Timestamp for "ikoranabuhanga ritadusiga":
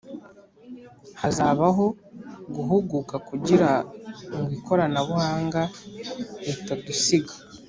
4.57-7.33